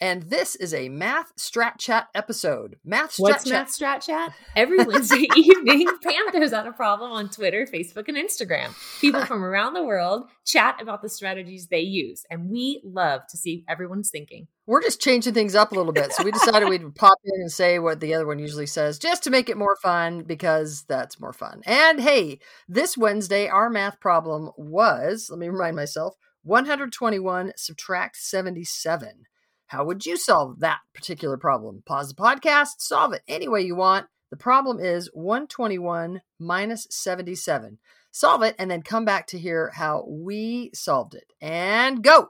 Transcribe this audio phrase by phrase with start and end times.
[0.00, 2.76] And this is a Math Strat Chat episode.
[2.84, 3.52] Math Strat What's Chat.
[3.52, 4.32] Math Strat Chat?
[4.56, 8.72] Every Wednesday evening, Pam throws out a problem on Twitter, Facebook, and Instagram.
[9.00, 13.36] People from around the world chat about the strategies they use, and we love to
[13.36, 14.46] see everyone's thinking.
[14.66, 16.12] We're just changing things up a little bit.
[16.12, 19.24] So we decided we'd pop in and say what the other one usually says just
[19.24, 21.62] to make it more fun because that's more fun.
[21.66, 29.24] And hey, this Wednesday, our math problem was let me remind myself 121 subtract 77.
[29.68, 31.82] How would you solve that particular problem?
[31.86, 34.06] Pause the podcast, solve it any way you want.
[34.30, 37.78] The problem is 121 minus 77.
[38.10, 41.32] Solve it and then come back to hear how we solved it.
[41.40, 42.12] And go.
[42.14, 42.24] All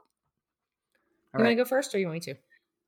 [1.33, 1.43] you right.
[1.45, 2.39] want to go first or you want me to?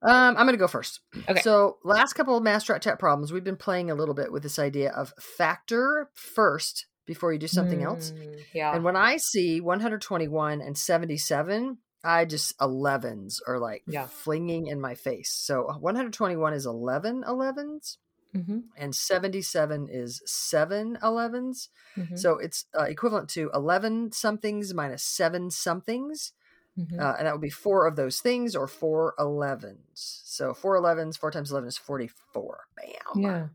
[0.03, 0.99] Um, I'm going to go first.
[1.29, 1.41] Okay.
[1.41, 4.57] So, last couple of Strat Chat problems, we've been playing a little bit with this
[4.57, 8.11] idea of factor first before you do something mm, else.
[8.53, 8.73] Yeah.
[8.73, 14.07] And when I see 121 and 77, I just 11s are like yeah.
[14.07, 15.31] flinging in my face.
[15.31, 17.97] So 121 is 11 11s.
[18.35, 18.59] Mm-hmm.
[18.77, 21.67] And 77 is 7 11s.
[21.97, 22.15] Mm-hmm.
[22.15, 26.31] So it's uh, equivalent to 11 somethings minus 7 somethings.
[26.79, 26.99] Mm-hmm.
[26.99, 29.75] Uh, and that would be four of those things or four 11s.
[29.95, 32.59] So four 11s, four times 11 is 44.
[32.77, 33.21] Bam.
[33.21, 33.47] Yeah.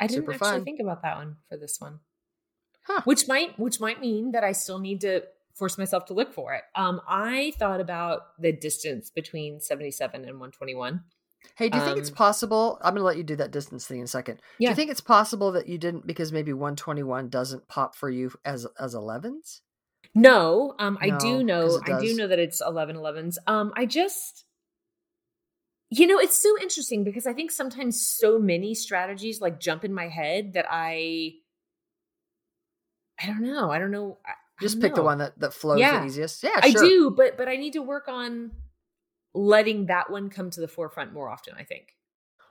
[0.00, 0.64] I didn't Super actually fun.
[0.64, 2.00] think about that one for this one.
[2.84, 3.02] Huh.
[3.04, 5.22] Which might which might mean that I still need to
[5.54, 6.62] force myself to look for it.
[6.74, 11.02] Um, I thought about the distance between 77 and 121.
[11.56, 12.78] Hey, do you think it's Um, possible?
[12.82, 14.36] I'm going to let you do that distance thing in a second.
[14.60, 18.32] Do you think it's possible that you didn't because maybe 121 doesn't pop for you
[18.44, 19.60] as as 11s?
[20.14, 21.80] No, um, I do know.
[21.84, 23.36] I do know that it's 11 11s.
[23.46, 24.44] Um, I just,
[25.90, 29.92] you know, it's so interesting because I think sometimes so many strategies like jump in
[29.92, 31.32] my head that I,
[33.20, 33.70] I don't know.
[33.70, 34.18] I don't know.
[34.60, 36.00] Just pick the one that that flows Yeah.
[36.00, 36.42] the easiest.
[36.42, 38.52] Yeah, I do, but but I need to work on
[39.34, 41.54] letting that one come to the forefront more often.
[41.56, 41.96] I think.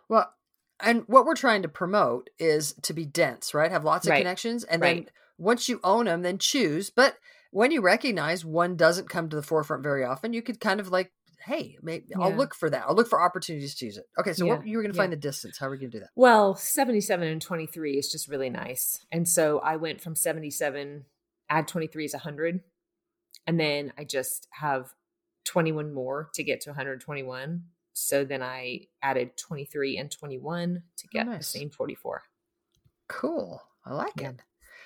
[0.10, 0.34] Well,
[0.80, 3.72] and what we're trying to promote is to be dense, right?
[3.72, 4.20] Have lots of Right.
[4.20, 5.08] connections, and then
[5.38, 6.90] once you own them, then choose.
[6.90, 7.18] But
[7.52, 10.90] when you recognize one doesn't come to the forefront very often, you could kind of
[10.90, 11.12] like,
[11.46, 12.86] hey, maybe I'll look for that.
[12.88, 14.06] I'll look for opportunities to use it.
[14.20, 15.04] Okay, so what you were going to yeah.
[15.04, 15.58] find the distance?
[15.58, 16.10] How are we going to do that?
[16.16, 19.06] Well, 77 and 23 is just really nice.
[19.12, 21.06] And so I went from 77,
[21.52, 22.62] add 23 is 100.
[23.48, 24.94] And then I just have
[25.46, 27.64] 21 more to get to 121.
[27.94, 31.48] So then I added 23 and 21 to oh, get the Oh, nice.
[31.48, 32.24] same 44.
[33.10, 33.62] Cool.
[33.86, 34.30] I like Yeah.
[34.32, 34.42] it.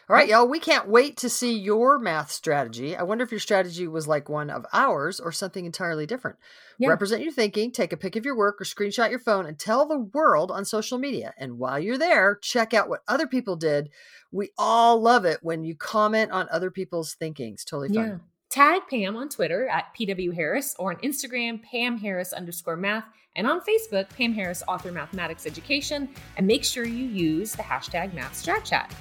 [0.07, 0.47] All right, y'all.
[0.47, 2.95] We can't wait to see your math strategy.
[2.95, 6.37] I wonder if your strategy was like one of ours or something entirely different.
[6.77, 6.89] Yeah.
[6.89, 9.87] Represent your thinking, take a pic of your work or screenshot your phone and tell
[9.87, 11.33] the world on social media.
[11.39, 13.89] And while you're there, check out what other people did.
[14.31, 17.65] We all love it when you comment on other people's thinkings.
[17.65, 18.05] Totally fun.
[18.05, 18.17] Yeah.
[18.51, 23.47] Tag Pam on Twitter at PW Harris or on Instagram, Pam Harris underscore math, and
[23.47, 26.09] on Facebook, Pam Harris Author Mathematics Education.
[26.37, 28.93] And make sure you use the hashtag Math Strat Chat.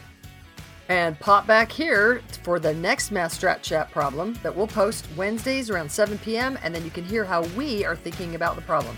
[0.89, 5.71] And pop back here for the next Math Strat Chat problem that we'll post Wednesdays
[5.71, 6.59] around 7 p.m.
[6.63, 8.97] And then you can hear how we are thinking about the problem.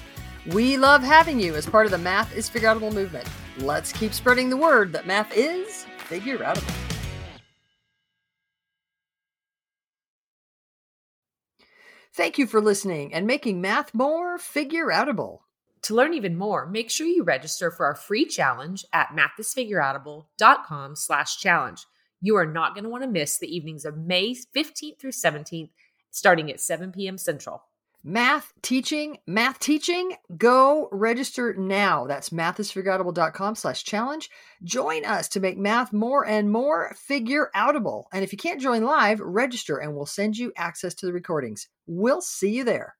[0.48, 3.28] We love having you as part of the Math is Figure movement.
[3.58, 6.54] Let's keep spreading the word that math is figure.
[12.12, 14.90] Thank you for listening and making math more figure.
[15.86, 21.36] To learn even more, make sure you register for our free challenge at mathisfigureoutable.com slash
[21.36, 21.86] challenge.
[22.20, 25.70] You are not going to want to miss the evenings of May 15th through 17th,
[26.10, 27.16] starting at 7 p.m.
[27.16, 27.62] Central.
[28.02, 32.04] Math teaching, math teaching, go register now.
[32.08, 34.28] That's mathisfigureoutable.com slash challenge.
[34.64, 38.06] Join us to make math more and more figure outable.
[38.12, 41.68] And if you can't join live, register and we'll send you access to the recordings.
[41.86, 42.96] We'll see you there.